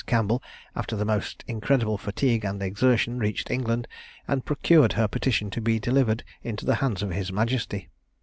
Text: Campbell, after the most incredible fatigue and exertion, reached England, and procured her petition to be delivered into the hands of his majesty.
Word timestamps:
Campbell, 0.07 0.41
after 0.75 0.95
the 0.95 1.05
most 1.05 1.43
incredible 1.47 1.95
fatigue 1.95 2.43
and 2.43 2.63
exertion, 2.63 3.19
reached 3.19 3.51
England, 3.51 3.87
and 4.27 4.43
procured 4.43 4.93
her 4.93 5.07
petition 5.07 5.51
to 5.51 5.61
be 5.61 5.77
delivered 5.77 6.23
into 6.41 6.65
the 6.65 6.73
hands 6.81 7.03
of 7.03 7.11
his 7.11 7.31
majesty. 7.31 7.87